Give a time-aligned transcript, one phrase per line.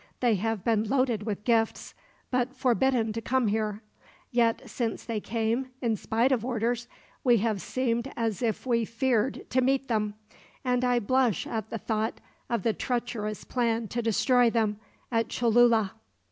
[0.19, 1.93] They have been loaded with gifts,
[2.31, 3.83] but forbidden to come here.
[4.31, 6.87] Yet since they came, in spite of orders,
[7.23, 10.15] we have seemed as if we feared to meet them;
[10.65, 12.19] and I blush at the thought
[12.49, 14.79] of the treacherous plan to destroy them,
[15.11, 15.91] at Cholula.